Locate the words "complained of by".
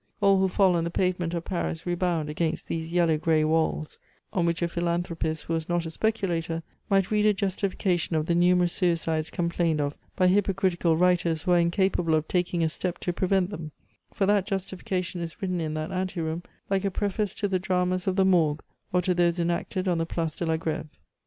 9.29-10.25